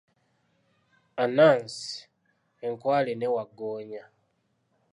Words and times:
Anansi, 1.23 1.91
enkwale 2.65 3.13
ne 3.15 3.27
wagggoonya 3.35 4.03